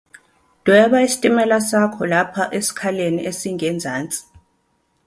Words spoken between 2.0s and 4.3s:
lapha esikhaleni esingezansi.